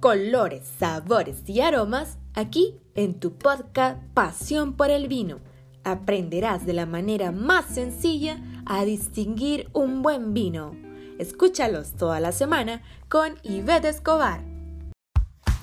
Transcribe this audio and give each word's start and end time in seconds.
colores, 0.00 0.66
sabores 0.78 1.42
y 1.46 1.60
aromas 1.60 2.16
aquí 2.34 2.80
en 2.94 3.20
tu 3.20 3.34
podcast 3.34 3.98
Pasión 4.14 4.72
por 4.72 4.90
el 4.90 5.08
Vino. 5.08 5.40
Aprenderás 5.84 6.64
de 6.66 6.72
la 6.72 6.86
manera 6.86 7.32
más 7.32 7.66
sencilla 7.66 8.38
a 8.64 8.84
distinguir 8.84 9.68
un 9.74 10.02
buen 10.02 10.32
vino. 10.32 10.74
Escúchalos 11.18 11.92
toda 11.92 12.18
la 12.18 12.32
semana 12.32 12.82
con 13.08 13.38
Ivette 13.42 13.86
Escobar. 13.86 14.42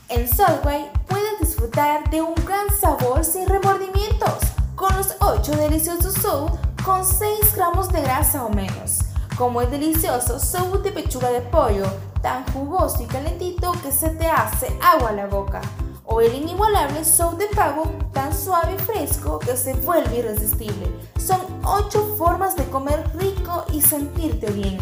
En 0.10 0.28
Subway 0.28 0.86
puedes 1.08 1.40
disfrutar 1.40 2.10
de 2.12 2.22
un 2.22 2.36
gran 2.46 2.70
sabor 2.80 3.26
sin 3.26 3.48
remordimientos, 3.48 4.38
con 4.76 4.96
los 4.96 5.16
8 5.20 5.52
deliciosos 5.54 6.14
sous 6.14 6.52
con 6.86 7.04
6 7.04 7.56
gramos 7.56 7.92
de 7.92 8.02
grasa 8.02 8.46
o 8.46 8.50
menos, 8.50 9.00
como 9.38 9.62
el 9.62 9.70
delicioso 9.70 10.40
sous 10.40 10.82
de 10.84 10.92
pechuga 10.92 11.32
de 11.32 11.42
pollo, 11.42 11.86
tan 12.22 12.46
jugoso 12.54 13.04
y 13.04 13.06
calentito 13.06 13.72
que 13.84 13.92
se 13.92 14.10
te 14.10 14.28
hace 14.28 14.68
agua 14.82 15.10
a 15.10 15.14
la 15.14 15.28
boca, 15.28 15.62
o 16.06 16.22
el 16.22 16.34
inigualable 16.34 17.04
sous 17.04 17.38
de 17.38 17.48
pavo, 17.56 17.84
tan 18.14 18.34
suave 18.34 18.76
y 18.76 18.80
fresco 18.80 19.40
que 19.40 19.58
se 19.58 19.74
vuelve 19.74 20.20
irresistible. 20.20 20.88
Son 21.20 21.42
8 21.66 22.16
formas 22.18 22.56
de 22.56 22.64
comer 22.66 23.04
rico 23.16 23.66
y 23.74 23.82
sentirte 23.82 24.52
bien. 24.52 24.78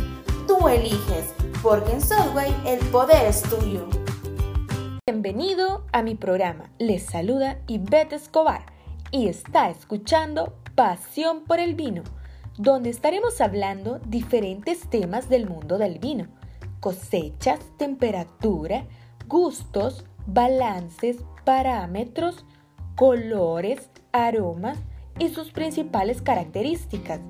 Tú 0.48 0.68
eliges, 0.68 1.34
porque 1.64 1.92
en 1.94 2.02
Subway 2.02 2.56
el 2.66 2.80
poder 2.90 3.26
es 3.26 3.42
tuyo. 3.42 3.88
Bienvenido 5.08 5.84
a 5.92 6.02
mi 6.02 6.16
programa. 6.16 6.70
Les 6.78 7.06
saluda 7.06 7.60
Ivette 7.68 8.14
Escobar 8.14 8.66
y 9.12 9.28
está 9.28 9.70
escuchando 9.70 10.54
Pasión 10.76 11.46
por 11.46 11.60
el 11.60 11.76
Vino, 11.76 12.04
donde 12.58 12.90
estaremos 12.90 13.42
hablando 13.42 14.00
diferentes 14.00 14.90
temas 14.90 15.30
del 15.30 15.48
mundo 15.48 15.78
del 15.78 16.00
vino, 16.00 16.28
cosechas, 16.86 17.60
temperatura, 17.78 18.86
gustos, 19.28 20.06
balances, 20.28 21.18
parámetros, 21.44 22.46
colores, 22.94 23.90
aromas 24.12 24.78
y 25.18 25.30
sus 25.30 25.50
principales 25.50 26.22
características. 26.22 27.22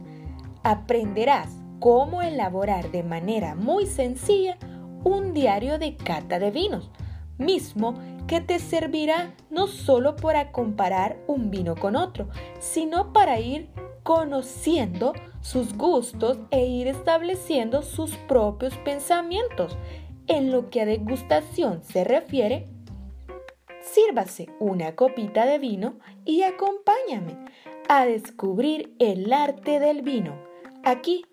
Aprenderás 0.61 1.47
cómo 1.79 2.21
elaborar 2.21 2.91
de 2.91 3.03
manera 3.03 3.55
muy 3.55 3.85
sencilla 3.85 4.57
un 5.05 5.33
diario 5.33 5.79
de 5.79 5.95
cata 5.95 6.37
de 6.37 6.51
vinos 6.51 6.91
mismo 7.37 7.95
que 8.27 8.41
te 8.41 8.59
servirá 8.59 9.33
no 9.49 9.67
solo 9.67 10.17
para 10.17 10.51
comparar 10.51 11.17
un 11.27 11.49
vino 11.49 11.75
con 11.75 11.95
otro, 11.95 12.27
sino 12.59 13.13
para 13.13 13.39
ir 13.39 13.69
conociendo 14.03 15.13
sus 15.45 15.77
gustos 15.77 16.39
e 16.49 16.65
ir 16.65 16.87
estableciendo 16.87 17.83
sus 17.83 18.15
propios 18.27 18.75
pensamientos. 18.77 19.77
En 20.25 20.51
lo 20.51 20.71
que 20.71 20.81
a 20.81 20.85
degustación 20.87 21.83
se 21.83 22.03
refiere, 22.03 22.67
sírvase 23.79 24.49
una 24.59 24.95
copita 24.95 25.45
de 25.45 25.59
vino 25.59 25.99
y 26.25 26.41
acompáñame 26.41 27.37
a 27.87 28.07
descubrir 28.07 28.95
el 28.97 29.31
arte 29.31 29.79
del 29.79 30.01
vino, 30.01 30.33
aquí 30.83 31.23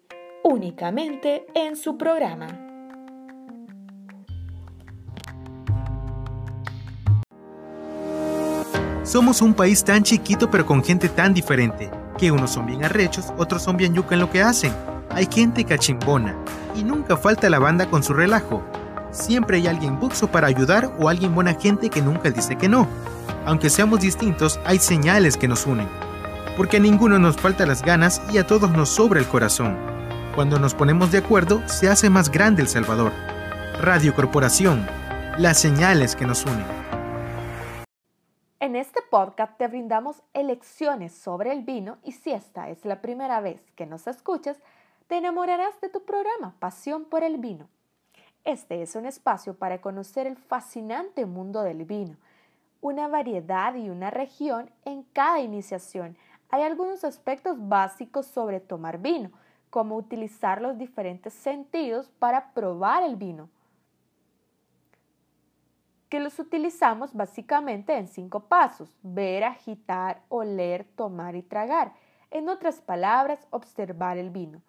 únicamente 0.45 1.47
en 1.55 1.75
su 1.75 1.97
programa. 1.97 2.49
Somos 9.05 9.41
un 9.41 9.55
país 9.55 9.83
tan 9.83 10.03
chiquito 10.03 10.51
pero 10.51 10.67
con 10.67 10.85
gente 10.85 11.09
tan 11.09 11.33
diferente, 11.33 11.91
que 12.19 12.31
unos 12.31 12.51
son 12.51 12.67
bien 12.67 12.85
arrechos, 12.85 13.33
otros 13.39 13.63
son 13.63 13.77
bien 13.77 13.95
yuca 13.95 14.15
en 14.15 14.21
lo 14.21 14.31
que 14.31 14.43
hacen. 14.43 14.73
Hay 15.11 15.29
gente 15.31 15.65
cachimbona 15.65 16.35
y 16.75 16.85
nunca 16.85 17.17
falta 17.17 17.51
la 17.51 17.59
banda 17.59 17.87
con 17.87 18.03
su 18.03 18.15
relajo. 18.15 18.63
Siempre 19.11 19.59
hay 19.59 19.67
alguien 19.67 20.01
buxo 20.01 20.29
para 20.29 20.47
ayudar 20.47 20.91
o 20.99 21.09
alguien 21.09 21.35
buena 21.35 21.55
gente 21.55 21.91
que 21.91 22.01
nunca 22.01 22.31
dice 22.31 22.57
que 22.57 22.69
no. 22.69 22.89
Aunque 23.45 23.71
seamos 23.71 24.01
distintos, 24.01 24.59
hay 24.65 24.79
señales 24.79 25.37
que 25.37 25.49
nos 25.49 25.67
unen. 25.67 25.89
Porque 26.57 26.79
a 26.79 26.81
ninguno 26.81 27.19
nos 27.19 27.37
falta 27.37 27.67
las 27.67 27.83
ganas 27.83 28.23
y 28.33 28.39
a 28.39 28.47
todos 28.47 28.71
nos 28.71 28.89
sobra 28.89 29.21
el 29.21 29.27
corazón. 29.27 29.77
Cuando 30.35 30.59
nos 30.59 30.75
ponemos 30.75 31.13
de 31.13 31.19
acuerdo, 31.19 31.63
se 31.67 31.89
hace 31.89 32.09
más 32.09 32.31
grande 32.31 32.63
El 32.63 32.69
Salvador. 32.69 33.13
Radio 33.81 34.15
Corporación, 34.15 34.87
las 35.39 35.59
señales 35.59 36.17
que 36.17 36.27
nos 36.27 36.45
unen. 36.47 36.82
En 38.63 38.77
este 38.77 39.01
podcast 39.11 39.59
te 39.59 39.67
brindamos 39.67 40.23
elecciones 40.35 41.13
sobre 41.13 41.51
el 41.51 41.63
vino 41.63 41.99
y 42.05 42.13
si 42.13 42.31
esta 42.31 42.71
es 42.71 42.85
la 42.85 43.01
primera 43.03 43.41
vez 43.41 43.61
que 43.75 43.87
nos 43.87 44.07
escuchas, 44.07 44.57
te 45.09 45.17
enamorarás 45.17 45.81
de 45.81 45.89
tu 45.89 46.05
programa 46.05 46.55
Pasión 46.61 47.05
por 47.05 47.25
el 47.25 47.39
Vino. 47.39 47.67
Este 48.45 48.81
es 48.81 48.95
un 48.95 49.05
espacio 49.05 49.55
para 49.55 49.81
conocer 49.81 50.29
el 50.29 50.37
fascinante 50.37 51.27
mundo 51.27 51.63
del 51.63 51.85
vino, 51.85 52.17
una 52.81 53.09
variedad 53.09 53.75
y 53.75 53.91
una 53.91 54.11
región 54.11 54.71
en 54.85 55.03
cada 55.13 55.41
iniciación. 55.41 56.17
Hay 56.49 56.63
algunos 56.63 57.03
aspectos 57.03 57.57
básicos 57.69 58.27
sobre 58.27 58.61
tomar 58.61 58.99
vino, 58.99 59.33
como 59.71 59.97
utilizar 59.97 60.63
los 60.63 60.79
diferentes 60.79 61.35
sentidos 61.35 62.13
para 62.21 62.53
probar 62.53 63.03
el 63.03 63.17
vino 63.17 63.49
que 66.13 66.21
los 66.21 66.39
utilizamos 66.39 67.15
básicamente 67.15 67.97
en 67.97 68.07
cinco 68.07 68.41
pasos, 68.41 68.93
ver, 69.03 69.45
agitar, 69.45 70.21
oler, 70.29 70.85
tomar 70.95 71.37
y 71.37 71.43
tragar. 71.43 71.95
En 72.31 72.51
otras 72.51 72.83
palabras, 72.83 73.47
observar 73.49 74.19
el 74.19 74.29
vino. 74.29 74.61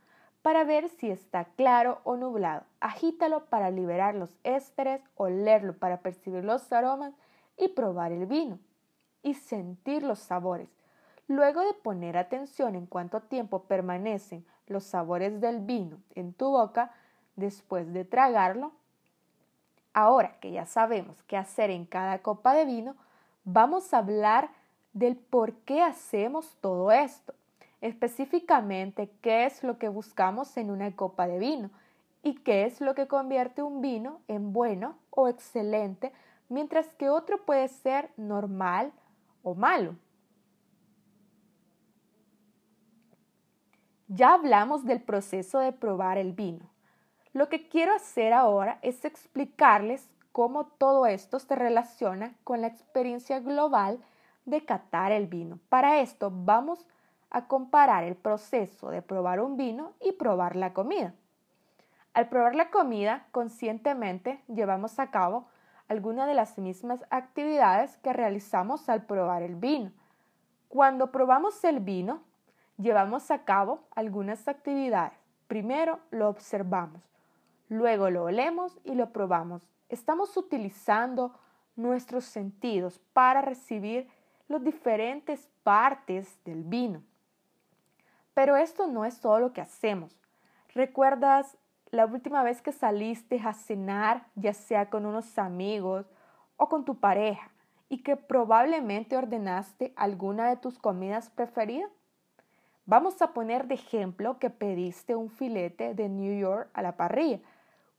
Para 0.42 0.64
ver 0.64 0.88
si 0.88 1.12
está 1.12 1.44
claro 1.58 2.00
o 2.06 2.16
nublado, 2.16 2.64
agítalo 2.80 3.44
para 3.48 3.72
liberar 3.72 4.16
los 4.16 4.40
ésteres, 4.46 5.02
olerlo 5.18 5.74
para 5.74 5.98
percibir 5.98 6.46
los 6.46 6.72
aromas 6.72 7.14
y 7.58 7.68
probar 7.68 8.14
el 8.14 8.26
vino 8.26 8.58
y 9.22 9.34
sentir 9.34 10.02
los 10.02 10.20
sabores. 10.20 10.70
Luego 11.28 11.60
de 11.60 11.74
poner 11.74 12.16
atención 12.16 12.74
en 12.74 12.86
cuánto 12.86 13.20
tiempo 13.20 13.64
permanecen 13.64 14.46
los 14.68 14.86
sabores 14.86 15.42
del 15.42 15.60
vino 15.60 15.98
en 16.16 16.32
tu 16.32 16.52
boca, 16.52 16.94
después 17.36 17.92
de 17.92 18.06
tragarlo, 18.06 18.72
Ahora 19.94 20.40
que 20.40 20.52
ya 20.52 20.66
sabemos 20.66 21.22
qué 21.24 21.38
hacer 21.38 21.70
en 21.70 21.86
cada 21.86 22.20
copa 22.20 22.54
de 22.54 22.66
vino, 22.66 22.96
vamos 23.44 23.94
a 23.94 24.00
hablar 24.00 24.50
del 24.94 25.16
por 25.16 25.54
qué 25.54 25.84
hacemos 25.84 26.58
todo 26.62 26.92
esto. 26.92 27.34
Específicamente, 27.82 29.12
qué 29.22 29.46
es 29.46 29.64
lo 29.64 29.78
que 29.78 29.90
buscamos 29.90 30.58
en 30.58 30.72
una 30.72 30.96
copa 30.96 31.28
de 31.28 31.38
vino 31.38 31.70
y 32.24 32.36
qué 32.36 32.66
es 32.66 32.82
lo 32.82 32.96
que 32.96 33.08
convierte 33.08 33.62
un 33.62 33.82
vino 33.82 34.22
en 34.28 34.54
bueno 34.54 34.96
o 35.10 35.28
excelente, 35.28 36.12
mientras 36.50 36.88
que 36.96 37.10
otro 37.10 37.44
puede 37.46 37.68
ser 37.68 38.10
normal 38.18 38.94
o 39.44 39.54
malo. 39.54 39.96
Ya 44.08 44.34
hablamos 44.34 44.86
del 44.86 45.02
proceso 45.02 45.60
de 45.60 45.72
probar 45.72 46.18
el 46.18 46.34
vino. 46.34 46.73
Lo 47.34 47.50
que 47.50 47.68
quiero 47.68 47.96
hacer 47.96 48.32
ahora 48.32 48.78
es 48.84 49.06
explicarles 49.06 50.08
cómo 50.32 50.66
todo 50.66 51.08
esto 51.08 51.40
se 51.40 51.56
relaciona 51.56 52.36
con 52.44 52.62
la 52.62 52.68
experiencia 52.68 53.40
global 53.40 54.00
de 54.46 54.64
catar 54.66 55.12
el 55.12 55.26
vino. 55.26 55.58
Para 55.68 56.00
esto 56.00 56.32
vamos 56.32 56.86
a 57.32 57.48
comparar 57.48 58.04
el 58.04 58.16
proceso 58.16 58.92
de 58.92 59.02
probar 59.02 59.40
un 59.40 59.58
vino 59.58 59.94
y 60.00 60.12
probar 60.12 60.56
la 60.56 60.74
comida. 60.74 61.16
Al 62.14 62.30
probar 62.30 62.54
la 62.54 62.70
comida, 62.70 63.26
conscientemente 63.32 64.44
llevamos 64.48 65.00
a 65.00 65.10
cabo 65.10 65.48
algunas 65.88 66.28
de 66.28 66.36
las 66.36 66.60
mismas 66.60 67.04
actividades 67.10 67.98
que 67.98 68.14
realizamos 68.14 68.90
al 68.90 69.08
probar 69.08 69.42
el 69.42 69.56
vino. 69.56 69.92
Cuando 70.70 71.12
probamos 71.12 71.64
el 71.64 71.80
vino, 71.80 72.22
llevamos 72.78 73.32
a 73.32 73.44
cabo 73.44 73.86
algunas 73.96 74.48
actividades. 74.48 75.18
Primero 75.48 76.00
lo 76.12 76.30
observamos. 76.30 77.13
Luego 77.74 78.12
lo 78.12 78.26
olemos 78.26 78.80
y 78.84 78.94
lo 78.94 79.10
probamos. 79.10 79.68
Estamos 79.90 80.38
utilizando 80.38 81.34
nuestros 81.76 82.24
sentidos 82.24 83.02
para 83.14 83.42
recibir 83.42 84.08
las 84.48 84.64
diferentes 84.64 85.50
partes 85.64 86.38
del 86.46 86.64
vino. 86.64 87.02
Pero 88.36 88.58
esto 88.58 88.86
no 88.86 89.06
es 89.06 89.20
todo 89.20 89.40
lo 89.40 89.54
que 89.54 89.62
hacemos. 89.62 90.16
¿Recuerdas 90.76 91.58
la 91.90 92.06
última 92.06 92.44
vez 92.44 92.62
que 92.62 92.72
saliste 92.72 93.42
a 93.44 93.54
cenar, 93.54 94.28
ya 94.36 94.54
sea 94.54 94.92
con 94.92 95.08
unos 95.08 95.40
amigos 95.40 96.06
o 96.58 96.70
con 96.70 96.86
tu 96.86 97.00
pareja, 97.00 97.50
y 97.90 98.04
que 98.04 98.16
probablemente 98.16 99.18
ordenaste 99.18 99.94
alguna 99.96 100.48
de 100.48 100.58
tus 100.58 100.78
comidas 100.78 101.32
preferidas? 101.32 101.90
Vamos 102.86 103.20
a 103.24 103.34
poner 103.34 103.66
de 103.66 103.76
ejemplo 103.76 104.38
que 104.38 104.52
pediste 104.52 105.16
un 105.16 105.32
filete 105.32 105.96
de 105.96 106.08
New 106.08 106.38
York 106.38 106.70
a 106.76 106.84
la 106.84 106.98
parrilla 106.98 107.40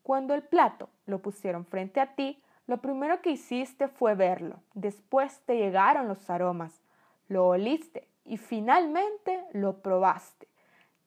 cuando 0.05 0.35
el 0.35 0.43
plato 0.43 0.91
lo 1.07 1.21
pusieron 1.21 1.65
frente 1.65 1.99
a 1.99 2.15
ti, 2.15 2.41
lo 2.67 2.77
primero 2.83 3.23
que 3.23 3.31
hiciste 3.31 3.89
fue 3.89 4.15
verlo. 4.15 4.61
Después 4.75 5.41
te 5.47 5.57
llegaron 5.57 6.09
los 6.09 6.29
aromas, 6.29 6.83
lo 7.27 7.49
oliste 7.49 8.07
y 8.23 8.37
finalmente 8.37 9.43
lo 9.53 9.79
probaste 9.81 10.47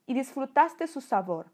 y 0.07 0.15
disfrutaste 0.15 0.88
su 0.88 0.99
sabor. 0.99 1.45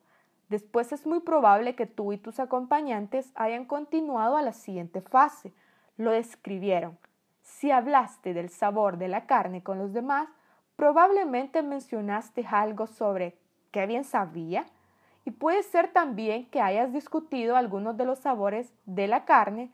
Después 0.47 0.93
es 0.93 1.05
muy 1.05 1.19
probable 1.19 1.75
que 1.75 1.85
tú 1.85 2.13
y 2.13 2.17
tus 2.17 2.39
acompañantes 2.39 3.33
hayan 3.35 3.65
continuado 3.65 4.37
a 4.37 4.41
la 4.41 4.53
siguiente 4.53 5.01
fase. 5.01 5.53
Lo 5.97 6.11
describieron. 6.11 6.97
Si 7.41 7.71
hablaste 7.71 8.33
del 8.33 8.49
sabor 8.49 8.97
de 8.97 9.09
la 9.09 9.25
carne 9.25 9.63
con 9.63 9.79
los 9.79 9.91
demás, 9.91 10.29
probablemente 10.77 11.61
mencionaste 11.61 12.45
algo 12.49 12.87
sobre 12.87 13.37
qué 13.71 13.85
bien 13.85 14.05
sabía 14.05 14.65
y 15.25 15.31
puede 15.31 15.63
ser 15.63 15.91
también 15.91 16.45
que 16.47 16.61
hayas 16.61 16.91
discutido 16.91 17.55
algunos 17.55 17.97
de 17.97 18.05
los 18.05 18.19
sabores 18.19 18.73
de 18.85 19.07
la 19.07 19.25
carne 19.25 19.71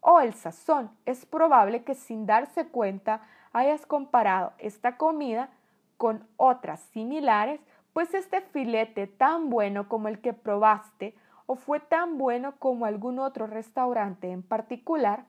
o 0.00 0.20
el 0.20 0.34
sazón. 0.34 0.90
Es 1.06 1.24
probable 1.24 1.84
que 1.84 1.94
sin 1.94 2.26
darse 2.26 2.66
cuenta 2.66 3.22
hayas 3.52 3.86
comparado 3.86 4.52
esta 4.58 4.96
comida 4.96 5.50
con 5.96 6.26
otras 6.36 6.80
similares, 6.92 7.60
pues 7.92 8.12
este 8.14 8.40
filete 8.40 9.06
tan 9.06 9.50
bueno 9.50 9.88
como 9.88 10.08
el 10.08 10.20
que 10.20 10.32
probaste 10.32 11.14
o 11.46 11.54
fue 11.56 11.78
tan 11.78 12.18
bueno 12.18 12.56
como 12.58 12.86
algún 12.86 13.18
otro 13.18 13.46
restaurante 13.46 14.30
en 14.30 14.42
particular, 14.42 15.26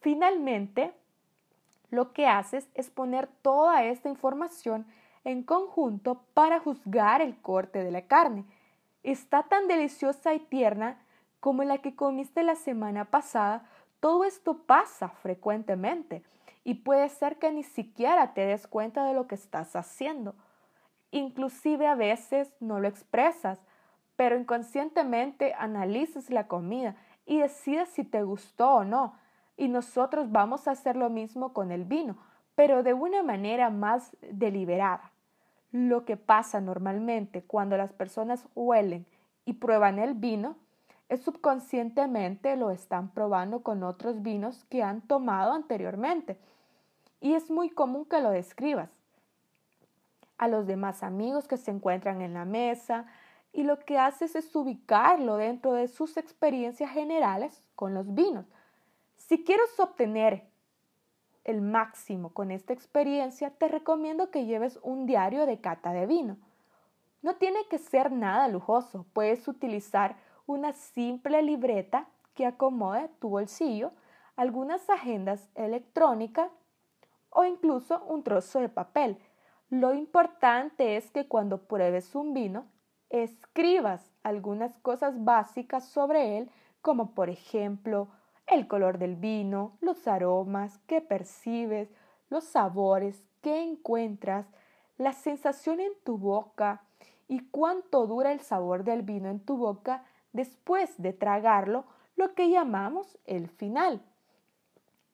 finalmente 0.00 0.92
lo 1.90 2.12
que 2.12 2.26
haces 2.26 2.68
es 2.74 2.90
poner 2.90 3.28
toda 3.42 3.84
esta 3.84 4.08
información 4.08 4.86
en 5.24 5.42
conjunto 5.42 6.22
para 6.34 6.60
juzgar 6.60 7.20
el 7.20 7.36
corte 7.40 7.82
de 7.82 7.90
la 7.90 8.02
carne. 8.02 8.44
Está 9.02 9.44
tan 9.44 9.68
deliciosa 9.68 10.34
y 10.34 10.40
tierna 10.40 10.98
como 11.40 11.64
la 11.64 11.78
que 11.78 11.94
comiste 11.94 12.42
la 12.42 12.56
semana 12.56 13.06
pasada. 13.06 13.64
Todo 14.00 14.24
esto 14.24 14.58
pasa 14.58 15.08
frecuentemente 15.08 16.22
y 16.64 16.74
puede 16.74 17.08
ser 17.08 17.38
que 17.38 17.50
ni 17.50 17.62
siquiera 17.62 18.34
te 18.34 18.42
des 18.42 18.66
cuenta 18.66 19.04
de 19.04 19.14
lo 19.14 19.26
que 19.26 19.34
estás 19.34 19.74
haciendo. 19.76 20.34
Inclusive 21.10 21.86
a 21.86 21.94
veces 21.94 22.52
no 22.60 22.80
lo 22.80 22.88
expresas, 22.88 23.60
pero 24.16 24.36
inconscientemente 24.36 25.54
analizas 25.54 26.28
la 26.28 26.46
comida 26.46 26.96
y 27.24 27.38
decides 27.38 27.88
si 27.90 28.04
te 28.04 28.22
gustó 28.22 28.74
o 28.74 28.84
no. 28.84 29.14
Y 29.56 29.68
nosotros 29.68 30.30
vamos 30.30 30.68
a 30.68 30.72
hacer 30.72 30.96
lo 30.96 31.08
mismo 31.08 31.52
con 31.52 31.72
el 31.72 31.84
vino, 31.84 32.18
pero 32.58 32.82
de 32.82 32.92
una 32.92 33.22
manera 33.22 33.70
más 33.70 34.16
deliberada. 34.32 35.12
Lo 35.70 36.04
que 36.04 36.16
pasa 36.16 36.60
normalmente 36.60 37.44
cuando 37.44 37.76
las 37.76 37.92
personas 37.92 38.48
huelen 38.56 39.06
y 39.44 39.52
prueban 39.52 40.00
el 40.00 40.14
vino 40.14 40.56
es 41.08 41.22
subconscientemente 41.22 42.56
lo 42.56 42.72
están 42.72 43.10
probando 43.10 43.62
con 43.62 43.84
otros 43.84 44.22
vinos 44.22 44.64
que 44.64 44.82
han 44.82 45.02
tomado 45.02 45.52
anteriormente. 45.52 46.36
Y 47.20 47.34
es 47.34 47.48
muy 47.48 47.70
común 47.70 48.06
que 48.06 48.20
lo 48.20 48.32
describas 48.32 48.90
a 50.36 50.48
los 50.48 50.66
demás 50.66 51.04
amigos 51.04 51.46
que 51.46 51.58
se 51.58 51.70
encuentran 51.70 52.22
en 52.22 52.34
la 52.34 52.44
mesa 52.44 53.06
y 53.52 53.62
lo 53.62 53.78
que 53.78 53.98
haces 53.98 54.34
es 54.34 54.52
ubicarlo 54.56 55.36
dentro 55.36 55.74
de 55.74 55.86
sus 55.86 56.16
experiencias 56.16 56.90
generales 56.90 57.68
con 57.76 57.94
los 57.94 58.12
vinos. 58.14 58.46
Si 59.14 59.44
quieres 59.44 59.78
obtener 59.78 60.47
el 61.48 61.62
máximo 61.62 62.34
con 62.34 62.50
esta 62.50 62.74
experiencia, 62.74 63.50
te 63.50 63.68
recomiendo 63.68 64.30
que 64.30 64.44
lleves 64.44 64.78
un 64.82 65.06
diario 65.06 65.46
de 65.46 65.62
cata 65.62 65.92
de 65.94 66.04
vino. 66.04 66.36
No 67.22 67.36
tiene 67.36 67.66
que 67.70 67.78
ser 67.78 68.12
nada 68.12 68.48
lujoso, 68.48 69.06
puedes 69.14 69.48
utilizar 69.48 70.16
una 70.46 70.74
simple 70.74 71.42
libreta 71.42 72.06
que 72.34 72.44
acomode 72.44 73.08
tu 73.18 73.30
bolsillo, 73.30 73.92
algunas 74.36 74.90
agendas 74.90 75.48
electrónicas 75.54 76.52
o 77.30 77.44
incluso 77.44 78.04
un 78.04 78.22
trozo 78.22 78.60
de 78.60 78.68
papel. 78.68 79.18
Lo 79.70 79.94
importante 79.94 80.96
es 80.96 81.10
que 81.10 81.28
cuando 81.28 81.66
pruebes 81.66 82.14
un 82.14 82.34
vino, 82.34 82.66
escribas 83.08 84.12
algunas 84.22 84.76
cosas 84.80 85.24
básicas 85.24 85.88
sobre 85.88 86.36
él, 86.36 86.50
como 86.82 87.14
por 87.14 87.30
ejemplo 87.30 88.08
el 88.50 88.66
color 88.66 88.98
del 88.98 89.16
vino, 89.16 89.76
los 89.80 90.06
aromas 90.08 90.78
que 90.86 91.00
percibes, 91.00 91.88
los 92.30 92.44
sabores 92.44 93.22
que 93.42 93.62
encuentras, 93.62 94.46
la 94.96 95.12
sensación 95.12 95.80
en 95.80 95.92
tu 96.04 96.18
boca 96.18 96.82
y 97.28 97.40
cuánto 97.50 98.06
dura 98.06 98.32
el 98.32 98.40
sabor 98.40 98.84
del 98.84 99.02
vino 99.02 99.28
en 99.28 99.40
tu 99.40 99.56
boca 99.56 100.04
después 100.32 101.00
de 101.00 101.12
tragarlo, 101.12 101.84
lo 102.16 102.34
que 102.34 102.50
llamamos 102.50 103.18
el 103.26 103.48
final. 103.48 104.02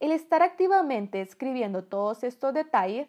El 0.00 0.12
estar 0.12 0.42
activamente 0.42 1.20
escribiendo 1.20 1.84
todos 1.84 2.24
estos 2.24 2.54
detalles 2.54 3.08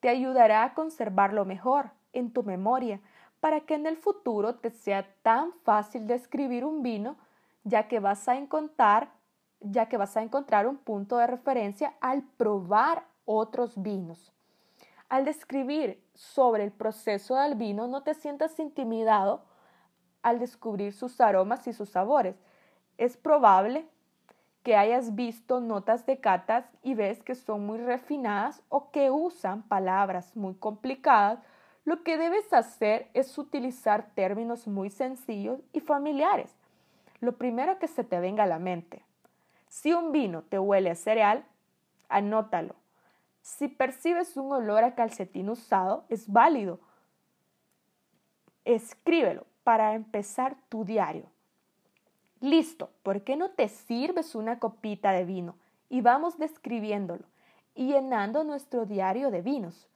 te 0.00 0.08
ayudará 0.08 0.64
a 0.64 0.74
conservarlo 0.74 1.44
mejor 1.44 1.90
en 2.12 2.32
tu 2.32 2.42
memoria 2.42 3.00
para 3.40 3.60
que 3.60 3.74
en 3.74 3.86
el 3.86 3.96
futuro 3.96 4.54
te 4.56 4.70
sea 4.70 5.06
tan 5.22 5.52
fácil 5.64 6.06
describir 6.06 6.64
un 6.64 6.82
vino, 6.82 7.16
ya 7.64 7.88
que 7.88 8.00
vas 8.00 8.28
a 8.28 8.36
encontrar 8.36 9.10
ya 9.64 9.88
que 9.88 9.96
vas 9.96 10.16
a 10.16 10.22
encontrar 10.22 10.66
un 10.66 10.76
punto 10.76 11.16
de 11.16 11.26
referencia 11.26 11.94
al 12.00 12.22
probar 12.22 13.06
otros 13.24 13.80
vinos. 13.80 14.32
Al 15.08 15.24
describir 15.24 16.02
sobre 16.14 16.64
el 16.64 16.72
proceso 16.72 17.36
del 17.36 17.54
vino, 17.54 17.86
no 17.88 18.02
te 18.02 18.14
sientas 18.14 18.58
intimidado 18.58 19.44
al 20.22 20.38
descubrir 20.38 20.92
sus 20.92 21.20
aromas 21.20 21.66
y 21.66 21.72
sus 21.72 21.90
sabores. 21.90 22.36
Es 22.96 23.16
probable 23.16 23.86
que 24.62 24.76
hayas 24.76 25.14
visto 25.14 25.60
notas 25.60 26.06
de 26.06 26.20
catas 26.20 26.64
y 26.82 26.94
ves 26.94 27.22
que 27.22 27.34
son 27.34 27.66
muy 27.66 27.78
refinadas 27.78 28.62
o 28.70 28.90
que 28.90 29.10
usan 29.10 29.62
palabras 29.62 30.34
muy 30.36 30.54
complicadas, 30.54 31.38
lo 31.84 32.02
que 32.02 32.16
debes 32.16 32.50
hacer 32.54 33.10
es 33.12 33.36
utilizar 33.36 34.10
términos 34.14 34.66
muy 34.66 34.88
sencillos 34.88 35.60
y 35.74 35.80
familiares. 35.80 36.56
Lo 37.20 37.36
primero 37.36 37.78
que 37.78 37.88
se 37.88 38.04
te 38.04 38.18
venga 38.20 38.44
a 38.44 38.46
la 38.46 38.58
mente. 38.58 39.04
Si 39.74 39.92
un 39.92 40.12
vino 40.12 40.42
te 40.44 40.56
huele 40.60 40.92
a 40.92 40.94
cereal, 40.94 41.44
anótalo. 42.08 42.76
Si 43.42 43.66
percibes 43.66 44.36
un 44.36 44.52
olor 44.52 44.84
a 44.84 44.94
calcetín 44.94 45.50
usado, 45.50 46.04
es 46.08 46.32
válido. 46.32 46.78
Escríbelo 48.64 49.46
para 49.64 49.94
empezar 49.94 50.56
tu 50.68 50.84
diario. 50.84 51.26
Listo, 52.38 52.90
¿por 53.02 53.24
qué 53.24 53.34
no 53.34 53.50
te 53.50 53.66
sirves 53.66 54.36
una 54.36 54.60
copita 54.60 55.10
de 55.10 55.24
vino? 55.24 55.56
Y 55.88 56.02
vamos 56.02 56.38
describiéndolo 56.38 57.24
y 57.74 57.88
llenando 57.88 58.44
nuestro 58.44 58.86
diario 58.86 59.32
de 59.32 59.42
vinos. 59.42 59.88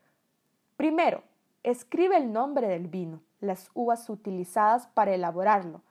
Primero, 0.77 1.23
escribe 1.63 2.17
el 2.17 2.33
nombre 2.33 2.67
del 2.67 2.89
vino, 2.89 3.21
las 3.41 3.71
uvas 3.75 4.11
utilizadas 4.11 4.89
para 4.89 5.15
elaborarlo 5.15 5.83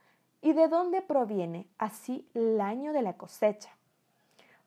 y 0.42 0.52
de 0.52 0.68
dónde 0.68 1.02
proviene, 1.02 1.70
así 1.78 2.30
el 2.34 2.60
año 2.60 2.92
de 2.92 3.02
la 3.02 3.14
cosecha. 3.14 3.77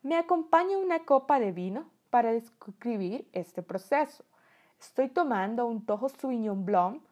Me 0.03 0.17
acompaña 0.17 0.79
una 0.79 1.01
copa 1.01 1.39
de 1.39 1.53
vino 1.53 1.85
para 2.09 2.33
describir 2.33 3.29
este 3.35 3.63
proceso. 3.63 4.25
Estoy 4.81 5.09
tomando 5.09 5.67
un 5.67 5.85
Toho 5.85 6.09
Sauvignon 6.09 6.65
Blanc 6.65 7.03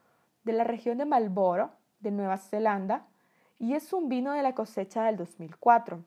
de 0.44 0.54
la 0.54 0.64
región 0.64 0.96
de 0.96 1.04
Marlborough, 1.04 1.70
de 2.00 2.10
Nueva 2.10 2.38
Zelanda, 2.38 3.06
y 3.58 3.74
es 3.74 3.92
un 3.92 4.08
vino 4.08 4.32
de 4.32 4.42
la 4.42 4.54
cosecha 4.54 5.04
del 5.04 5.18
2004. 5.18 6.02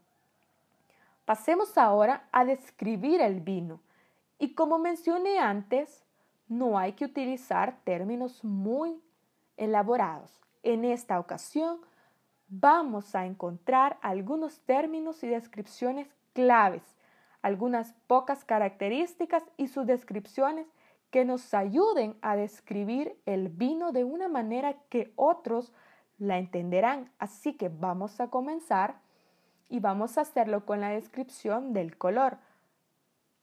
Pasemos 1.24 1.78
ahora 1.78 2.28
a 2.32 2.46
describir 2.46 3.22
el 3.22 3.42
vino. 3.42 3.80
Y 4.40 4.56
como 4.56 4.80
mencioné 4.80 5.38
antes, 5.38 6.04
no 6.48 6.80
hay 6.80 6.94
que 6.94 7.06
utilizar 7.06 7.78
términos 7.84 8.44
muy 8.44 9.00
elaborados. 9.56 10.32
En 10.64 10.84
esta 10.84 11.20
ocasión 11.20 11.80
vamos 12.48 13.14
a 13.14 13.28
encontrar 13.28 14.00
algunos 14.02 14.60
términos 14.62 15.22
y 15.24 15.28
descripciones 15.28 16.08
claves, 16.34 16.84
algunas 17.42 17.94
pocas 18.08 18.46
características 18.46 19.44
y 19.58 19.68
sus 19.68 19.86
descripciones 19.86 20.68
que 21.10 21.26
nos 21.26 21.54
ayuden 21.54 22.16
a 22.22 22.36
describir 22.36 23.18
el 23.26 23.50
vino 23.50 23.92
de 23.92 24.04
una 24.04 24.28
manera 24.28 24.76
que 24.90 25.12
otros 25.16 25.74
la 26.18 26.38
entenderán. 26.38 27.12
Así 27.20 27.54
que 27.54 27.70
vamos 27.70 28.22
a 28.22 28.30
comenzar 28.30 28.96
y 29.70 29.80
vamos 29.80 30.18
a 30.18 30.22
hacerlo 30.22 30.66
con 30.66 30.80
la 30.80 30.90
descripción 30.90 31.74
del 31.74 31.98
color. 31.98 32.38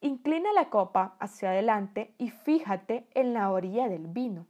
Inclina 0.00 0.52
la 0.52 0.70
copa 0.70 1.16
hacia 1.18 1.50
adelante 1.50 2.14
y 2.18 2.30
fíjate 2.30 3.06
en 3.14 3.34
la 3.34 3.50
orilla 3.50 3.88
del 3.88 4.06
vino. 4.06 4.46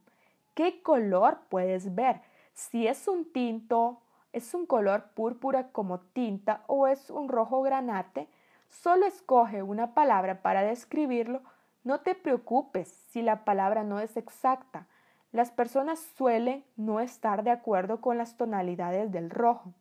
¿Qué 0.54 0.82
color 0.82 1.40
puedes 1.48 1.94
ver? 1.94 2.20
Si 2.52 2.86
es 2.86 3.08
un 3.08 3.32
tinto, 3.32 4.02
es 4.38 4.54
un 4.54 4.66
color 4.66 5.10
púrpura 5.14 5.68
como 5.68 6.00
tinta 6.00 6.64
o 6.66 6.86
es 6.86 7.10
un 7.10 7.28
rojo 7.28 7.62
granate, 7.62 8.28
solo 8.68 9.06
escoge 9.06 9.62
una 9.62 9.94
palabra 9.94 10.42
para 10.42 10.62
describirlo. 10.62 11.42
No 11.84 12.00
te 12.00 12.14
preocupes 12.14 12.88
si 13.10 13.22
la 13.22 13.44
palabra 13.44 13.84
no 13.84 14.00
es 14.00 14.16
exacta. 14.16 14.86
Las 15.32 15.50
personas 15.50 15.98
suelen 16.16 16.64
no 16.76 17.00
estar 17.00 17.42
de 17.44 17.50
acuerdo 17.50 18.00
con 18.00 18.16
las 18.16 18.36
tonalidades 18.36 19.12
del 19.12 19.30
rojo. 19.30 19.74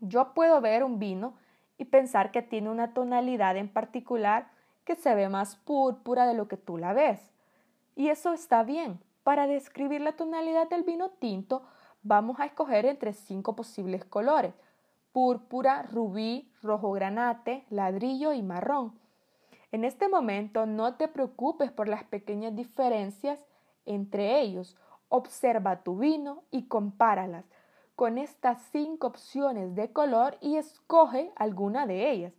Yo 0.00 0.34
puedo 0.34 0.60
ver 0.60 0.84
un 0.84 0.98
vino 0.98 1.34
y 1.78 1.84
pensar 1.84 2.30
que 2.30 2.42
tiene 2.42 2.70
una 2.70 2.94
tonalidad 2.94 3.56
en 3.56 3.68
particular 3.68 4.48
que 4.84 4.96
se 4.96 5.14
ve 5.14 5.28
más 5.28 5.56
púrpura 5.56 6.26
de 6.26 6.34
lo 6.34 6.48
que 6.48 6.56
tú 6.56 6.78
la 6.78 6.92
ves. 6.92 7.32
Y 7.96 8.08
eso 8.08 8.32
está 8.32 8.62
bien. 8.62 9.00
Para 9.22 9.46
describir 9.46 10.00
la 10.00 10.12
tonalidad 10.12 10.68
del 10.68 10.82
vino 10.82 11.10
tinto, 11.10 11.62
vamos 12.02 12.40
a 12.40 12.46
escoger 12.46 12.86
entre 12.86 13.12
cinco 13.12 13.54
posibles 13.54 14.04
colores, 14.04 14.54
púrpura, 15.12 15.82
rubí, 15.82 16.50
rojo 16.62 16.92
granate, 16.92 17.64
ladrillo 17.70 18.32
y 18.32 18.42
marrón. 18.42 18.98
En 19.70 19.84
este 19.84 20.08
momento 20.08 20.66
no 20.66 20.96
te 20.96 21.08
preocupes 21.08 21.70
por 21.70 21.88
las 21.88 22.04
pequeñas 22.04 22.54
diferencias 22.54 23.44
entre 23.86 24.40
ellos. 24.40 24.76
Observa 25.08 25.82
tu 25.82 25.96
vino 25.96 26.42
y 26.50 26.66
compáralas 26.68 27.44
con 27.96 28.18
estas 28.18 28.60
cinco 28.72 29.06
opciones 29.08 29.74
de 29.74 29.92
color 29.92 30.36
y 30.40 30.56
escoge 30.56 31.32
alguna 31.36 31.86
de 31.86 32.10
ellas. 32.10 32.32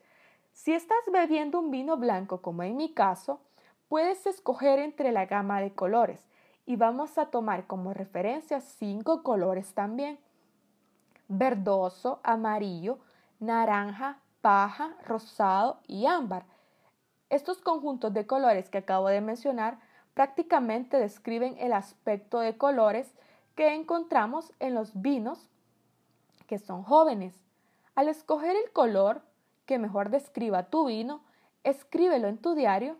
Si 0.51 0.73
estás 0.73 0.97
bebiendo 1.11 1.59
un 1.59 1.71
vino 1.71 1.97
blanco, 1.97 2.41
como 2.41 2.63
en 2.63 2.75
mi 2.75 2.93
caso, 2.93 3.41
puedes 3.87 4.25
escoger 4.25 4.79
entre 4.79 5.11
la 5.11 5.25
gama 5.25 5.61
de 5.61 5.73
colores 5.73 6.27
y 6.65 6.75
vamos 6.75 7.17
a 7.17 7.27
tomar 7.27 7.67
como 7.67 7.93
referencia 7.93 8.61
cinco 8.61 9.23
colores 9.23 9.73
también. 9.73 10.19
Verdoso, 11.27 12.19
amarillo, 12.23 12.99
naranja, 13.39 14.19
paja, 14.41 14.95
rosado 15.05 15.79
y 15.87 16.05
ámbar. 16.05 16.45
Estos 17.29 17.59
conjuntos 17.59 18.13
de 18.13 18.27
colores 18.27 18.69
que 18.69 18.79
acabo 18.79 19.07
de 19.07 19.21
mencionar 19.21 19.79
prácticamente 20.13 20.97
describen 20.97 21.55
el 21.59 21.73
aspecto 21.73 22.39
de 22.39 22.57
colores 22.57 23.13
que 23.55 23.73
encontramos 23.73 24.51
en 24.59 24.75
los 24.75 24.91
vinos 25.01 25.49
que 26.47 26.59
son 26.59 26.83
jóvenes. 26.83 27.35
Al 27.95 28.07
escoger 28.07 28.55
el 28.55 28.71
color 28.71 29.21
que 29.65 29.79
mejor 29.79 30.09
describa 30.09 30.69
tu 30.69 30.85
vino, 30.85 31.21
escríbelo 31.63 32.27
en 32.27 32.37
tu 32.37 32.53
diario. 32.53 32.97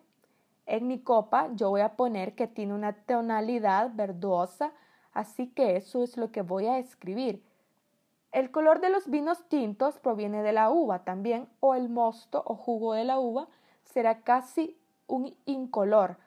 En 0.65 0.87
mi 0.87 0.99
copa 0.99 1.49
yo 1.53 1.69
voy 1.69 1.81
a 1.81 1.95
poner 1.95 2.35
que 2.35 2.47
tiene 2.47 2.73
una 2.73 2.93
tonalidad 2.93 3.91
verdosa, 3.93 4.73
así 5.11 5.47
que 5.47 5.75
eso 5.75 6.03
es 6.03 6.17
lo 6.17 6.31
que 6.31 6.41
voy 6.41 6.67
a 6.67 6.77
escribir. 6.77 7.43
El 8.31 8.49
color 8.49 8.81
de 8.81 8.89
los 8.89 9.09
vinos 9.09 9.47
tintos 9.47 9.99
proviene 9.99 10.41
de 10.41 10.53
la 10.53 10.71
uva 10.71 11.03
también, 11.03 11.47
o 11.59 11.75
el 11.75 11.89
mosto 11.89 12.41
o 12.45 12.55
jugo 12.55 12.93
de 12.93 13.03
la 13.03 13.19
uva 13.19 13.47
será 13.83 14.21
casi 14.21 14.77
un 15.07 15.35
incolor. 15.45 16.17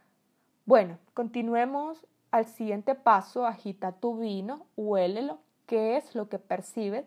Bueno, 0.66 0.98
continuemos 1.14 2.06
al 2.30 2.46
siguiente 2.46 2.94
paso. 2.94 3.46
Agita 3.46 3.92
tu 3.92 4.18
vino, 4.18 4.66
huélelo, 4.76 5.38
qué 5.66 5.96
es 5.96 6.14
lo 6.14 6.28
que 6.28 6.38
percibes. 6.38 7.06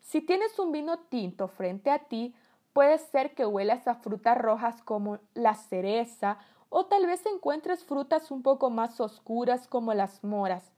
Si 0.00 0.20
tienes 0.20 0.58
un 0.58 0.72
vino 0.72 0.98
tinto 0.98 1.48
frente 1.48 1.90
a 1.90 2.00
ti, 2.00 2.34
puede 2.72 2.98
ser 2.98 3.34
que 3.34 3.46
huelas 3.46 3.86
a 3.86 3.94
frutas 3.94 4.38
rojas 4.38 4.82
como 4.82 5.18
la 5.34 5.54
cereza 5.54 6.38
o 6.74 6.86
tal 6.86 7.06
vez 7.06 7.24
encuentres 7.26 7.84
frutas 7.84 8.30
un 8.30 8.42
poco 8.42 8.70
más 8.70 8.98
oscuras 8.98 9.68
como 9.68 9.92
las 9.92 10.24
moras. 10.24 10.72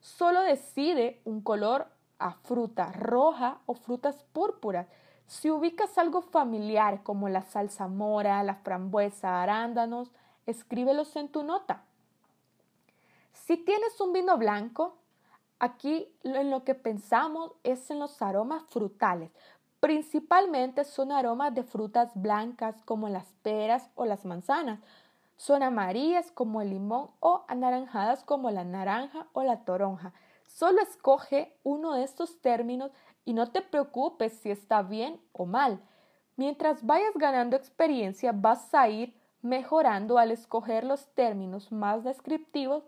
Solo 0.00 0.42
decide 0.42 1.18
un 1.24 1.40
color 1.40 1.86
a 2.18 2.34
fruta 2.34 2.92
roja 2.92 3.58
o 3.64 3.72
frutas 3.72 4.22
púrpuras. 4.34 4.86
Si 5.26 5.50
ubicas 5.50 5.96
algo 5.96 6.20
familiar 6.20 7.02
como 7.02 7.30
la 7.30 7.40
salsa 7.40 7.88
mora, 7.88 8.42
la 8.42 8.56
frambuesa, 8.56 9.42
arándanos, 9.42 10.12
escríbelos 10.44 11.16
en 11.16 11.28
tu 11.28 11.42
nota. 11.42 11.84
Si 13.32 13.56
tienes 13.56 13.98
un 13.98 14.12
vino 14.12 14.36
blanco, 14.36 14.98
aquí 15.58 16.06
en 16.22 16.50
lo 16.50 16.64
que 16.64 16.74
pensamos 16.74 17.52
es 17.64 17.90
en 17.90 17.98
los 17.98 18.20
aromas 18.20 18.62
frutales. 18.68 19.30
Principalmente 19.80 20.84
son 20.84 21.12
aromas 21.12 21.54
de 21.54 21.62
frutas 21.62 22.10
blancas 22.14 22.76
como 22.84 23.08
las 23.08 23.32
peras 23.42 23.88
o 23.94 24.04
las 24.04 24.26
manzanas. 24.26 24.80
Son 25.40 25.62
amarillas 25.62 26.30
como 26.32 26.60
el 26.60 26.68
limón 26.68 27.12
o 27.18 27.46
anaranjadas 27.48 28.24
como 28.24 28.50
la 28.50 28.62
naranja 28.62 29.26
o 29.32 29.42
la 29.42 29.64
toronja. 29.64 30.12
Solo 30.44 30.82
escoge 30.82 31.56
uno 31.62 31.94
de 31.94 32.04
estos 32.04 32.42
términos 32.42 32.92
y 33.24 33.32
no 33.32 33.50
te 33.50 33.62
preocupes 33.62 34.34
si 34.34 34.50
está 34.50 34.82
bien 34.82 35.18
o 35.32 35.46
mal. 35.46 35.80
Mientras 36.36 36.84
vayas 36.84 37.14
ganando 37.14 37.56
experiencia 37.56 38.32
vas 38.32 38.74
a 38.74 38.90
ir 38.90 39.18
mejorando 39.40 40.18
al 40.18 40.30
escoger 40.30 40.84
los 40.84 41.06
términos 41.14 41.72
más 41.72 42.04
descriptivos 42.04 42.84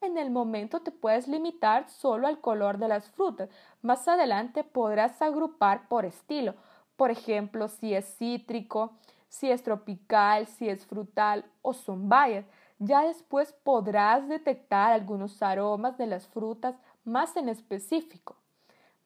en 0.00 0.16
el 0.16 0.30
momento 0.30 0.80
te 0.80 0.92
puedes 0.92 1.28
limitar 1.28 1.90
solo 1.90 2.28
al 2.28 2.40
color 2.40 2.78
de 2.78 2.88
las 2.88 3.10
frutas. 3.10 3.50
Más 3.82 4.08
adelante 4.08 4.64
podrás 4.64 5.20
agrupar 5.20 5.86
por 5.88 6.06
estilo. 6.06 6.54
Por 6.96 7.10
ejemplo, 7.10 7.68
si 7.68 7.92
es 7.92 8.16
cítrico, 8.16 8.94
si 9.30 9.50
es 9.50 9.62
tropical, 9.62 10.46
si 10.46 10.68
es 10.68 10.84
frutal 10.84 11.46
o 11.62 11.72
son 11.72 12.08
bayas. 12.08 12.44
Ya 12.78 13.02
después 13.02 13.52
podrás 13.52 14.28
detectar 14.28 14.92
algunos 14.92 15.40
aromas 15.42 15.96
de 15.96 16.06
las 16.06 16.26
frutas 16.26 16.74
más 17.04 17.36
en 17.36 17.48
específico. 17.48 18.36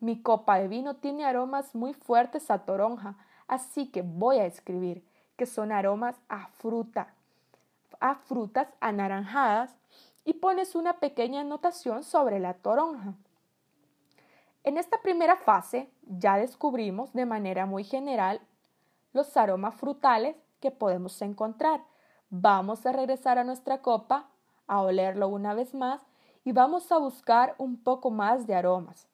Mi 0.01 0.21
copa 0.23 0.59
de 0.59 0.67
vino 0.67 0.97
tiene 0.97 1.25
aromas 1.25 1.75
muy 1.75 1.93
fuertes 1.93 2.51
a 2.51 2.65
toronja, 2.65 3.17
así 3.47 3.91
que 3.91 4.03
voy 4.03 4.39
a 4.39 4.47
escribir 4.47 5.05
que 5.37 5.47
son 5.47 5.73
aromas 5.73 6.17
a 6.29 6.49
fruta, 6.49 7.15
a 8.01 8.15
frutas 8.15 8.69
anaranjadas 8.81 9.77
y 10.25 10.35
pones 10.35 10.75
una 10.75 10.95
pequeña 11.01 11.43
anotación 11.43 12.03
sobre 12.03 12.41
la 12.41 12.55
toronja. 12.55 13.15
En 14.63 14.79
esta 14.79 15.03
primera 15.03 15.37
fase 15.37 15.91
ya 16.07 16.39
descubrimos 16.39 17.13
de 17.13 17.27
manera 17.27 17.67
muy 17.67 17.85
general 17.85 18.41
los 19.15 19.35
aromas 19.39 19.75
frutales 19.77 20.37
que 20.61 20.71
podemos 20.71 21.23
encontrar. 21.23 21.83
Vamos 22.29 22.85
a 22.85 22.93
regresar 22.93 23.39
a 23.39 23.45
nuestra 23.45 23.81
copa, 23.81 24.29
a 24.67 24.83
olerlo 24.83 25.29
una 25.29 25.55
vez 25.55 25.73
más 25.73 26.03
y 26.45 26.53
vamos 26.53 26.93
a 26.93 26.99
buscar 26.99 27.55
un 27.57 27.83
poco 27.83 28.11
más 28.11 28.47
de 28.47 28.55
aromas. 28.55 29.09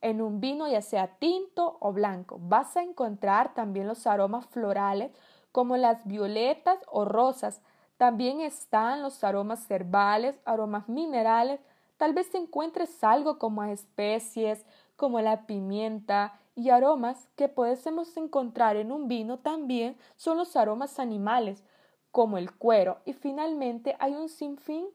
En 0.00 0.20
un 0.20 0.40
vino 0.40 0.66
ya 0.66 0.82
sea 0.82 1.18
tinto 1.18 1.76
o 1.78 1.92
blanco 1.92 2.40
vas 2.42 2.76
a 2.76 2.82
encontrar 2.82 3.54
también 3.54 3.86
los 3.86 4.08
aromas 4.08 4.46
florales 4.46 5.12
como 5.52 5.76
las 5.76 6.04
violetas 6.04 6.78
o 6.90 7.04
rosas, 7.04 7.60
también 8.02 8.40
están 8.40 9.00
los 9.00 9.22
aromas 9.22 9.70
herbales, 9.70 10.40
aromas 10.44 10.88
minerales. 10.88 11.60
Tal 11.98 12.14
vez 12.14 12.34
encuentres 12.34 13.04
algo 13.04 13.38
como 13.38 13.62
especies, 13.62 14.66
como 14.96 15.20
la 15.20 15.46
pimienta 15.46 16.40
y 16.54 16.70
aromas 16.70 17.28
que 17.36 17.48
podemos 17.48 18.16
encontrar 18.16 18.76
en 18.76 18.92
un 18.92 19.08
vino 19.08 19.38
también 19.38 19.96
son 20.16 20.36
los 20.36 20.56
aromas 20.56 20.98
animales, 20.98 21.64
como 22.10 22.38
el 22.38 22.52
cuero. 22.52 22.98
Y 23.04 23.14
finalmente 23.14 23.96
hay 23.98 24.14
un 24.14 24.28
sinfín 24.28 24.86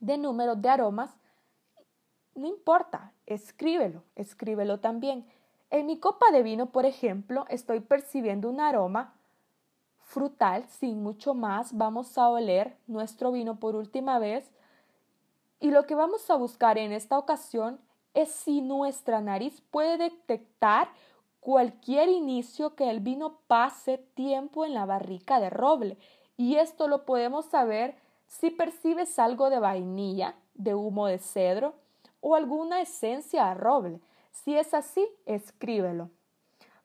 de 0.00 0.18
números 0.18 0.60
de 0.60 0.68
aromas. 0.68 1.16
No 2.34 2.46
importa, 2.46 3.12
escríbelo, 3.26 4.02
escríbelo 4.16 4.80
también. 4.80 5.26
En 5.70 5.86
mi 5.86 5.98
copa 5.98 6.30
de 6.32 6.42
vino, 6.42 6.66
por 6.66 6.84
ejemplo, 6.84 7.46
estoy 7.48 7.80
percibiendo 7.80 8.48
un 8.48 8.60
aroma 8.60 9.14
frutal, 9.98 10.66
sin 10.68 11.02
mucho 11.02 11.34
más, 11.34 11.76
vamos 11.76 12.16
a 12.16 12.28
oler 12.28 12.76
nuestro 12.86 13.32
vino 13.32 13.58
por 13.58 13.74
última 13.74 14.18
vez 14.18 14.50
y 15.58 15.70
lo 15.70 15.86
que 15.86 15.94
vamos 15.94 16.30
a 16.30 16.36
buscar 16.36 16.78
en 16.78 16.92
esta 16.92 17.18
ocasión 17.18 17.80
es 18.16 18.30
si 18.30 18.62
nuestra 18.62 19.20
nariz 19.20 19.60
puede 19.70 19.98
detectar 19.98 20.88
cualquier 21.38 22.08
inicio 22.08 22.74
que 22.74 22.88
el 22.88 23.00
vino 23.00 23.40
pase 23.46 23.98
tiempo 23.98 24.64
en 24.64 24.72
la 24.72 24.86
barrica 24.86 25.38
de 25.38 25.50
roble. 25.50 25.98
Y 26.38 26.56
esto 26.56 26.88
lo 26.88 27.04
podemos 27.04 27.44
saber 27.44 27.94
si 28.26 28.50
percibes 28.50 29.18
algo 29.18 29.50
de 29.50 29.58
vainilla, 29.58 30.34
de 30.54 30.74
humo 30.74 31.06
de 31.06 31.18
cedro 31.18 31.74
o 32.20 32.34
alguna 32.34 32.80
esencia 32.80 33.50
a 33.50 33.54
roble. 33.54 34.00
Si 34.32 34.56
es 34.56 34.72
así, 34.72 35.06
escríbelo. 35.26 36.08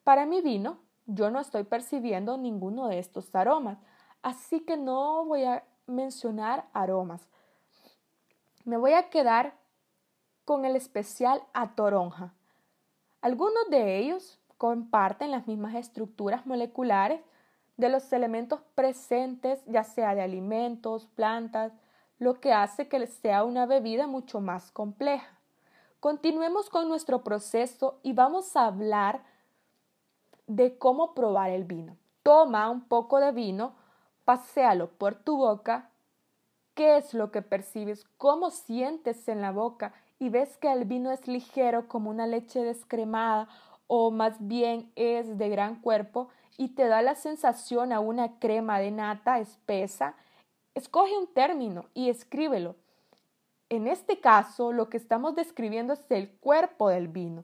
Para 0.04 0.26
mi 0.26 0.42
vino, 0.42 0.80
yo 1.06 1.32
no 1.32 1.40
estoy 1.40 1.64
percibiendo 1.64 2.38
ninguno 2.38 2.88
de 2.90 3.00
estos 3.00 3.34
aromas, 3.34 3.78
así 4.22 4.60
que 4.60 4.76
no 4.76 5.24
voy 5.24 5.46
a 5.46 5.64
mencionar 5.88 6.66
aromas. 6.74 7.26
Me 8.66 8.76
voy 8.76 8.94
a 8.94 9.10
quedar 9.10 9.61
con 10.52 10.66
el 10.66 10.76
especial 10.76 11.42
a 11.54 11.76
toronja. 11.76 12.34
Algunos 13.22 13.70
de 13.70 14.00
ellos 14.00 14.38
comparten 14.58 15.32
las 15.32 15.48
mismas 15.48 15.76
estructuras 15.76 16.46
moleculares 16.46 17.22
de 17.78 17.88
los 17.88 18.12
elementos 18.12 18.60
presentes, 18.76 19.64
ya 19.66 19.86
sea 19.86 20.14
de 20.14 20.22
alimentos, 20.22 21.08
plantas, 21.16 21.72
lo 22.20 22.42
que 22.42 22.52
hace 22.52 22.90
que 22.90 23.08
sea 23.08 23.46
una 23.46 23.66
bebida 23.66 24.08
mucho 24.08 24.42
más 24.42 24.72
compleja. 24.72 25.40
Continuemos 26.02 26.70
con 26.70 26.90
nuestro 26.90 27.24
proceso 27.24 28.02
y 28.04 28.12
vamos 28.12 28.58
a 28.58 28.66
hablar 28.66 29.24
de 30.48 30.78
cómo 30.78 31.14
probar 31.14 31.52
el 31.52 31.64
vino. 31.64 31.96
Toma 32.24 32.70
un 32.70 32.82
poco 32.82 33.22
de 33.22 33.32
vino, 33.32 33.72
paséalo 34.26 34.90
por 34.90 35.16
tu 35.16 35.38
boca. 35.38 35.92
¿Qué 36.74 36.98
es 36.98 37.14
lo 37.14 37.32
que 37.32 37.42
percibes? 37.42 38.04
¿Cómo 38.18 38.50
sientes 38.50 39.30
en 39.30 39.42
la 39.42 39.52
boca? 39.52 39.94
Y 40.22 40.30
ves 40.30 40.56
que 40.58 40.72
el 40.72 40.86
vino 40.86 41.10
es 41.10 41.28
ligero 41.28 41.88
como 41.88 42.12
una 42.12 42.28
leche 42.28 42.64
descremada 42.64 43.50
o 43.88 44.12
más 44.12 44.36
bien 44.48 44.92
es 44.96 45.40
de 45.40 45.50
gran 45.50 45.82
cuerpo 45.82 46.30
y 46.58 46.76
te 46.76 46.86
da 46.86 47.02
la 47.02 47.16
sensación 47.16 47.92
a 47.92 48.00
una 48.00 48.38
crema 48.38 48.78
de 48.78 48.92
nata 48.92 49.40
espesa. 49.40 50.14
Escoge 50.76 51.18
un 51.18 51.26
término 51.26 51.86
y 51.96 52.12
escríbelo. 52.12 52.76
En 53.70 53.88
este 53.88 54.20
caso, 54.20 54.72
lo 54.72 54.90
que 54.90 54.98
estamos 54.98 55.34
describiendo 55.34 55.94
es 55.94 56.02
el 56.10 56.30
cuerpo 56.30 56.90
del 56.90 57.08
vino 57.08 57.44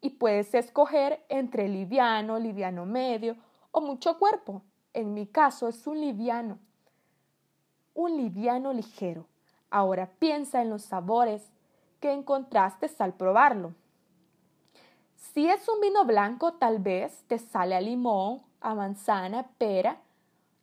y 0.00 0.08
puedes 0.08 0.54
escoger 0.54 1.22
entre 1.28 1.68
liviano, 1.68 2.38
liviano 2.38 2.86
medio 2.86 3.36
o 3.70 3.82
mucho 3.82 4.18
cuerpo. 4.18 4.62
En 4.94 5.12
mi 5.12 5.26
caso 5.26 5.68
es 5.68 5.86
un 5.86 6.00
liviano, 6.00 6.58
un 7.92 8.16
liviano 8.16 8.72
ligero. 8.72 9.26
Ahora 9.68 10.08
piensa 10.18 10.62
en 10.62 10.70
los 10.70 10.84
sabores 10.84 11.50
que 12.04 12.12
encontraste 12.12 12.90
al 12.98 13.14
probarlo. 13.14 13.72
Si 15.16 15.48
es 15.48 15.66
un 15.70 15.80
vino 15.80 16.04
blanco, 16.04 16.52
tal 16.52 16.78
vez 16.78 17.24
te 17.28 17.38
sale 17.38 17.74
a 17.74 17.80
limón, 17.80 18.42
a 18.60 18.74
manzana, 18.74 19.46
pera. 19.56 19.96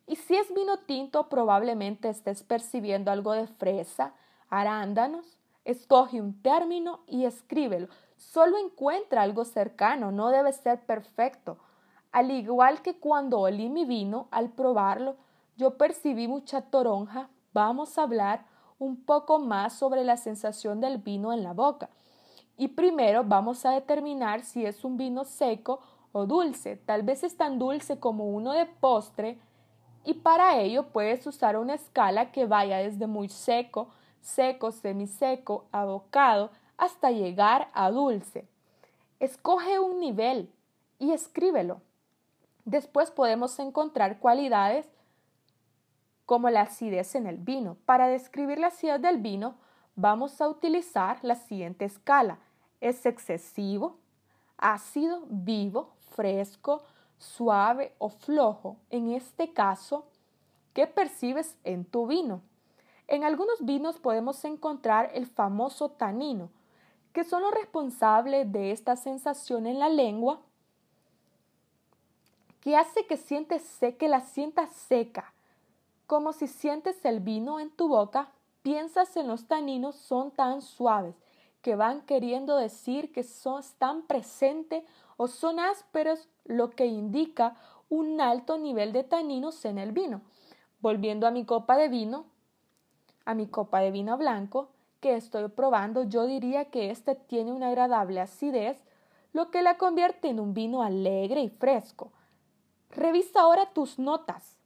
Y 0.05 0.17
si 0.17 0.35
es 0.35 0.53
vino 0.53 0.77
tinto, 0.81 1.29
probablemente 1.29 2.09
estés 2.09 2.43
percibiendo 2.43 3.09
algo 3.09 3.31
de 3.31 3.47
fresa, 3.47 4.13
arándanos. 4.51 5.39
Escoge 5.65 6.21
un 6.21 6.39
término 6.43 6.99
y 7.07 7.25
escríbelo. 7.25 7.87
Solo 8.17 8.59
encuentra 8.59 9.23
algo 9.23 9.43
cercano, 9.43 10.11
no 10.11 10.29
debe 10.29 10.53
ser 10.53 10.85
perfecto. 10.85 11.57
Al 12.11 12.29
igual 12.29 12.83
que 12.83 12.99
cuando 12.99 13.39
olí 13.39 13.67
mi 13.67 13.85
vino, 13.85 14.27
al 14.29 14.51
probarlo, 14.51 15.15
yo 15.57 15.75
percibí 15.75 16.27
mucha 16.27 16.61
toronja. 16.61 17.29
Vamos 17.51 17.97
a 17.97 18.03
hablar 18.03 18.45
un 18.81 18.97
poco 18.97 19.37
más 19.37 19.73
sobre 19.73 20.03
la 20.03 20.17
sensación 20.17 20.81
del 20.81 20.97
vino 20.97 21.31
en 21.31 21.43
la 21.43 21.53
boca. 21.53 21.89
Y 22.57 22.69
primero 22.69 23.23
vamos 23.23 23.63
a 23.63 23.71
determinar 23.71 24.43
si 24.43 24.65
es 24.65 24.83
un 24.83 24.97
vino 24.97 25.23
seco 25.23 25.79
o 26.11 26.25
dulce. 26.25 26.77
Tal 26.77 27.03
vez 27.03 27.23
es 27.23 27.37
tan 27.37 27.59
dulce 27.59 27.99
como 27.99 28.25
uno 28.25 28.53
de 28.53 28.65
postre 28.65 29.37
y 30.03 30.15
para 30.15 30.59
ello 30.59 30.87
puedes 30.87 31.25
usar 31.27 31.57
una 31.57 31.75
escala 31.75 32.31
que 32.31 32.47
vaya 32.47 32.77
desde 32.77 33.05
muy 33.05 33.29
seco, 33.29 33.89
seco, 34.19 34.71
semiseco, 34.71 35.65
abocado, 35.71 36.49
hasta 36.75 37.11
llegar 37.11 37.69
a 37.73 37.91
dulce. 37.91 38.47
Escoge 39.19 39.77
un 39.77 39.99
nivel 39.99 40.51
y 40.97 41.11
escríbelo. 41.11 41.81
Después 42.65 43.11
podemos 43.11 43.59
encontrar 43.59 44.17
cualidades 44.17 44.89
como 46.31 46.49
la 46.49 46.61
acidez 46.61 47.15
en 47.15 47.27
el 47.27 47.35
vino. 47.35 47.75
Para 47.83 48.07
describir 48.07 48.57
la 48.57 48.67
acidez 48.67 49.01
del 49.01 49.17
vino, 49.17 49.55
vamos 49.97 50.39
a 50.39 50.47
utilizar 50.47 51.19
la 51.23 51.35
siguiente 51.35 51.83
escala. 51.83 52.39
Es 52.79 53.05
excesivo, 53.05 53.97
ácido, 54.57 55.25
vivo, 55.27 55.91
fresco, 56.15 56.83
suave 57.17 57.93
o 57.97 58.07
flojo. 58.07 58.77
En 58.89 59.11
este 59.11 59.51
caso, 59.51 60.05
¿qué 60.73 60.87
percibes 60.87 61.57
en 61.65 61.83
tu 61.83 62.07
vino? 62.07 62.41
En 63.09 63.25
algunos 63.25 63.65
vinos 63.65 63.99
podemos 63.99 64.45
encontrar 64.45 65.11
el 65.13 65.27
famoso 65.27 65.89
tanino, 65.89 66.49
que 67.11 67.25
son 67.25 67.41
los 67.41 67.53
responsables 67.53 68.49
de 68.49 68.71
esta 68.71 68.95
sensación 68.95 69.67
en 69.67 69.79
la 69.79 69.89
lengua 69.89 70.39
que 72.61 72.77
hace 72.77 73.05
que 73.05 73.17
sientes 73.17 73.79
que 73.99 74.07
la 74.07 74.21
sientas 74.21 74.71
seca, 74.71 75.33
como 76.11 76.33
si 76.33 76.47
sientes 76.47 77.05
el 77.05 77.21
vino 77.21 77.61
en 77.61 77.69
tu 77.69 77.87
boca, 77.87 78.33
piensas 78.63 79.15
en 79.15 79.29
los 79.29 79.47
taninos 79.47 79.95
son 79.95 80.31
tan 80.31 80.61
suaves 80.61 81.15
que 81.61 81.77
van 81.77 82.01
queriendo 82.01 82.57
decir 82.57 83.13
que 83.13 83.23
son 83.23 83.63
tan 83.77 84.01
presentes 84.01 84.83
o 85.15 85.29
son 85.29 85.57
ásperos, 85.57 86.27
lo 86.43 86.71
que 86.71 86.85
indica 86.85 87.55
un 87.87 88.19
alto 88.19 88.57
nivel 88.57 88.91
de 88.91 89.05
taninos 89.05 89.63
en 89.63 89.77
el 89.77 89.93
vino. 89.93 90.19
Volviendo 90.81 91.27
a 91.27 91.31
mi 91.31 91.45
copa 91.45 91.77
de 91.77 91.87
vino, 91.87 92.25
a 93.23 93.33
mi 93.33 93.47
copa 93.47 93.79
de 93.79 93.91
vino 93.91 94.17
blanco 94.17 94.67
que 94.99 95.15
estoy 95.15 95.47
probando, 95.47 96.03
yo 96.03 96.25
diría 96.25 96.65
que 96.65 96.91
este 96.91 97.15
tiene 97.15 97.53
una 97.53 97.69
agradable 97.69 98.19
acidez, 98.19 98.83
lo 99.31 99.49
que 99.49 99.61
la 99.61 99.77
convierte 99.77 100.27
en 100.27 100.41
un 100.41 100.53
vino 100.53 100.83
alegre 100.83 101.39
y 101.39 101.47
fresco. 101.47 102.11
Revisa 102.89 103.39
ahora 103.39 103.71
tus 103.71 103.97
notas 103.97 104.57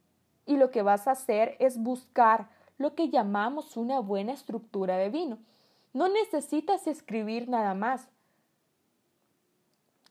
y 0.46 0.56
lo 0.56 0.70
que 0.70 0.82
vas 0.82 1.06
a 1.06 1.12
hacer 1.12 1.56
es 1.58 1.78
buscar 1.78 2.48
lo 2.78 2.94
que 2.94 3.10
llamamos 3.10 3.76
una 3.76 4.00
buena 4.00 4.32
estructura 4.32 4.96
de 4.96 5.10
vino. 5.10 5.38
No 5.92 6.08
necesitas 6.08 6.86
escribir 6.86 7.48
nada 7.48 7.74
más, 7.74 8.08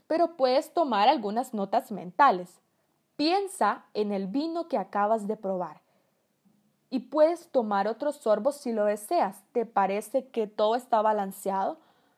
pero 0.08 0.36
puedes 0.36 0.74
tomar 0.74 1.08
algunas 1.08 1.54
notas 1.54 1.91
mentales. 1.91 2.60
Piensa 3.15 3.86
en 3.93 4.12
el 4.12 4.28
vino 4.28 4.67
que 4.67 4.78
acabas 4.78 5.28
de 5.28 5.38
probar 5.38 5.82
y 6.89 7.00
puedes 7.00 7.50
tomar 7.50 7.88
otros 7.88 8.17
sorbos 8.17 8.58
si 8.58 8.71
lo 8.71 8.86
deseas. 8.86 9.43
¿Te 9.52 9.65
parece 9.65 10.28
que 10.28 10.48
todo 10.48 10.76
está 10.76 11.02
balanceado? 11.02 11.78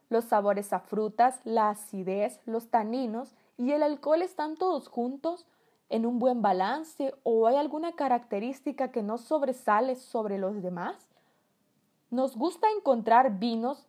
Los 0.09 0.25
sabores 0.25 0.73
a 0.73 0.79
frutas, 0.79 1.39
la 1.43 1.69
acidez, 1.69 2.39
los 2.45 2.69
taninos 2.69 3.35
y 3.57 3.71
el 3.71 3.83
alcohol 3.83 4.21
están 4.21 4.55
todos 4.55 4.87
juntos 4.87 5.45
en 5.89 6.05
un 6.05 6.19
buen 6.19 6.41
balance 6.41 7.13
o 7.23 7.47
hay 7.47 7.55
alguna 7.55 7.93
característica 7.93 8.91
que 8.91 9.03
no 9.03 9.17
sobresale 9.17 9.95
sobre 9.95 10.37
los 10.37 10.61
demás? 10.61 10.95
Nos 12.09 12.35
gusta 12.35 12.67
encontrar 12.77 13.39
vinos 13.39 13.85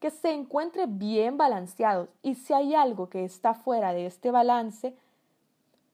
que 0.00 0.10
se 0.10 0.32
encuentren 0.32 0.98
bien 0.98 1.36
balanceados 1.36 2.08
y 2.22 2.34
si 2.34 2.52
hay 2.52 2.74
algo 2.74 3.08
que 3.08 3.24
está 3.24 3.54
fuera 3.54 3.92
de 3.92 4.06
este 4.06 4.30
balance, 4.30 4.96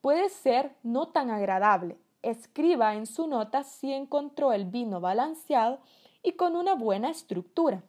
puede 0.00 0.28
ser 0.28 0.74
no 0.82 1.08
tan 1.08 1.30
agradable. 1.30 1.96
Escriba 2.22 2.94
en 2.94 3.06
su 3.06 3.26
nota 3.26 3.62
si 3.62 3.92
encontró 3.92 4.52
el 4.52 4.64
vino 4.64 5.00
balanceado 5.00 5.78
y 6.22 6.32
con 6.32 6.56
una 6.56 6.74
buena 6.74 7.10
estructura. 7.10 7.82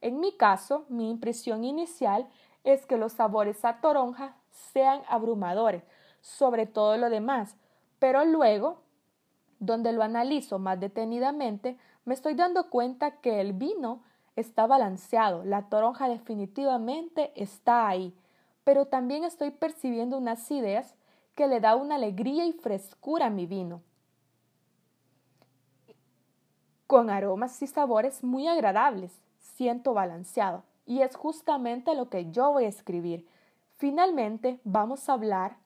En 0.00 0.20
mi 0.20 0.32
caso, 0.36 0.84
mi 0.88 1.08
impresión 1.10 1.64
inicial 1.64 2.28
es 2.62 2.84
que 2.84 2.96
los 2.96 3.12
sabores 3.12 3.64
a 3.64 3.80
toronja 3.80 4.36
sean 4.50 5.02
abrumadores, 5.08 5.82
sobre 6.24 6.64
todo 6.64 6.96
lo 6.96 7.10
demás, 7.10 7.54
pero 7.98 8.24
luego, 8.24 8.80
donde 9.58 9.92
lo 9.92 10.02
analizo 10.02 10.58
más 10.58 10.80
detenidamente, 10.80 11.76
me 12.06 12.14
estoy 12.14 12.34
dando 12.34 12.70
cuenta 12.70 13.20
que 13.20 13.42
el 13.42 13.52
vino 13.52 14.02
está 14.34 14.66
balanceado, 14.66 15.44
la 15.44 15.68
toronja 15.68 16.08
definitivamente 16.08 17.30
está 17.36 17.86
ahí, 17.86 18.16
pero 18.64 18.86
también 18.86 19.22
estoy 19.22 19.50
percibiendo 19.50 20.16
una 20.16 20.32
acidez 20.32 20.94
que 21.34 21.46
le 21.46 21.60
da 21.60 21.76
una 21.76 21.96
alegría 21.96 22.46
y 22.46 22.52
frescura 22.54 23.26
a 23.26 23.30
mi 23.30 23.44
vino, 23.44 23.82
con 26.86 27.10
aromas 27.10 27.60
y 27.60 27.66
sabores 27.66 28.24
muy 28.24 28.48
agradables, 28.48 29.12
siento 29.40 29.92
balanceado, 29.92 30.64
y 30.86 31.02
es 31.02 31.16
justamente 31.16 31.94
lo 31.94 32.08
que 32.08 32.30
yo 32.30 32.50
voy 32.50 32.64
a 32.64 32.68
escribir. 32.68 33.28
Finalmente, 33.76 34.58
vamos 34.64 35.10
a 35.10 35.12
hablar 35.12 35.63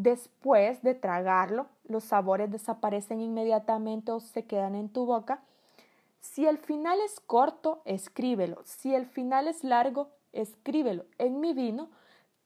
Después 0.00 0.80
de 0.84 0.94
tragarlo, 0.94 1.66
los 1.82 2.04
sabores 2.04 2.52
desaparecen 2.52 3.20
inmediatamente 3.20 4.12
o 4.12 4.20
se 4.20 4.44
quedan 4.44 4.76
en 4.76 4.90
tu 4.90 5.06
boca. 5.06 5.42
Si 6.20 6.46
el 6.46 6.58
final 6.58 7.00
es 7.04 7.18
corto, 7.18 7.82
escríbelo. 7.84 8.62
Si 8.62 8.94
el 8.94 9.06
final 9.06 9.48
es 9.48 9.64
largo, 9.64 10.10
escríbelo. 10.30 11.04
En 11.18 11.40
mi 11.40 11.52
vino 11.52 11.90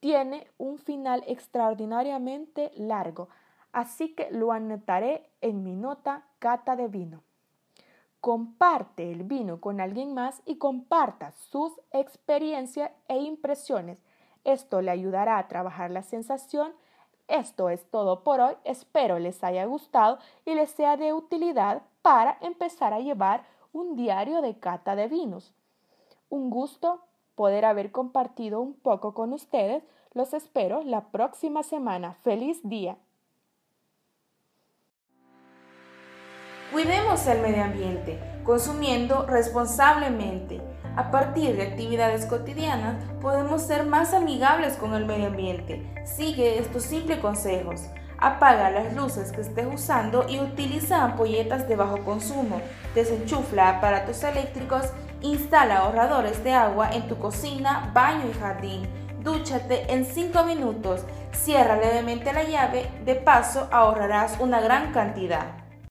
tiene 0.01 0.47
un 0.57 0.79
final 0.79 1.25
extraordinariamente 1.27 2.71
largo, 2.75 3.29
así 3.71 4.15
que 4.15 4.31
lo 4.31 4.53
anotaré 4.53 5.29
en 5.43 5.63
mi 5.63 5.77
nota 5.77 6.25
cata 6.39 6.75
de 6.75 6.89
vino. 6.89 7.23
Comparte 8.23 9.13
el 9.13 9.25
vino 9.25 9.61
con 9.61 9.79
alguien 9.79 10.15
más 10.15 10.41
y 10.47 10.57
comparta 10.57 11.33
sus 11.33 11.71
experiencias 11.91 12.93
e 13.09 13.19
impresiones. 13.19 14.03
Esto 14.43 14.81
le 14.81 14.91
ayudará 14.91 15.37
a 15.37 15.49
trabajar 15.49 15.91
la 15.91 16.03
sensación 16.03 16.73
esto 17.29 17.71
es 17.71 17.85
todo 17.91 18.25
por 18.25 18.41
hoy, 18.41 18.55
espero 18.65 19.19
les 19.19 19.43
haya 19.43 19.65
gustado 19.65 20.19
y 20.45 20.55
les 20.55 20.71
sea 20.71 20.97
de 20.97 21.13
utilidad 21.13 21.83
para 22.03 22.39
empezar 22.41 22.93
a 22.93 23.01
llevar 23.01 23.45
un 23.73 23.97
diario 23.97 24.43
de 24.43 24.59
cata 24.59 24.97
de 24.97 25.09
vinos. 25.09 25.55
Un 26.29 26.51
gusto 26.51 27.01
poder 27.35 27.65
haber 27.65 27.91
compartido 27.93 28.61
un 28.61 28.75
poco 28.75 29.15
con 29.15 29.33
ustedes. 29.33 29.83
Los 30.15 30.35
espero 30.35 30.83
la 30.83 31.11
próxima 31.11 31.63
semana. 31.63 32.15
Feliz 32.23 32.61
día. 32.63 32.97
Cuidemos 36.71 37.27
el 37.27 37.41
medio 37.41 37.65
ambiente, 37.65 38.19
consumiendo 38.45 39.27
responsablemente. 39.27 40.72
A 40.95 41.11
partir 41.11 41.57
de 41.57 41.63
actividades 41.63 42.27
cotidianas 42.27 42.97
podemos 43.23 43.63
ser 43.63 43.87
más 43.87 44.13
amigables 44.13 44.75
con 44.75 44.93
el 44.93 45.07
medio 45.07 45.29
ambiente. 45.29 45.83
Sigue 46.05 46.59
estos 46.59 46.83
simples 46.83 47.19
consejos. 47.19 47.81
Apaga 48.19 48.71
las 48.71 48.95
luces 48.95 49.33
que 49.33 49.41
estés 49.41 49.67
usando 49.73 50.27
y 50.29 50.39
utiliza 50.39 51.03
ampolletas 51.03 51.67
de 51.67 51.77
bajo 51.77 52.05
consumo. 52.05 52.61
Desenchufla 52.95 53.71
aparatos 53.71 54.23
eléctricos. 54.23 54.93
Instala 55.23 55.79
ahorradores 55.79 56.45
de 56.45 56.53
agua 56.53 56.91
en 56.93 57.09
tu 57.09 57.17
cocina, 57.17 57.91
baño 57.95 58.29
y 58.31 58.39
jardín. 58.39 58.87
Dúchate 59.23 59.91
en 59.93 60.05
5 60.05 60.45
minutos. 60.45 61.07
Cierra 61.33 61.77
levemente 61.77 62.35
la 62.35 62.43
llave. 62.43 62.91
De 63.07 63.15
paso 63.15 63.67
ahorrarás 63.73 64.37
una 64.41 64.61
gran 64.61 64.93
cantidad. 64.93 65.62